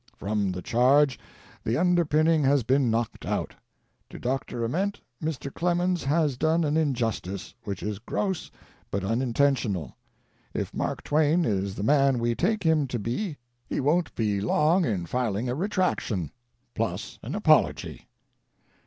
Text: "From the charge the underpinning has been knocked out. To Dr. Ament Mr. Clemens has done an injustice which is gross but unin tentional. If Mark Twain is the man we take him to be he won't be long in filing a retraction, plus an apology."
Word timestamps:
"From 0.17 0.51
the 0.51 0.63
charge 0.63 1.19
the 1.63 1.77
underpinning 1.77 2.43
has 2.43 2.63
been 2.63 2.89
knocked 2.89 3.23
out. 3.23 3.53
To 4.09 4.17
Dr. 4.17 4.63
Ament 4.65 4.99
Mr. 5.23 5.53
Clemens 5.53 6.03
has 6.05 6.37
done 6.37 6.63
an 6.63 6.75
injustice 6.75 7.53
which 7.65 7.83
is 7.83 7.99
gross 7.99 8.49
but 8.89 9.03
unin 9.03 9.31
tentional. 9.33 9.93
If 10.55 10.73
Mark 10.73 11.03
Twain 11.03 11.45
is 11.45 11.75
the 11.75 11.83
man 11.83 12.17
we 12.17 12.33
take 12.33 12.63
him 12.63 12.87
to 12.87 12.97
be 12.97 13.37
he 13.67 13.79
won't 13.79 14.15
be 14.15 14.41
long 14.41 14.85
in 14.85 15.05
filing 15.05 15.47
a 15.47 15.53
retraction, 15.53 16.31
plus 16.73 17.19
an 17.21 17.35
apology." 17.35 18.07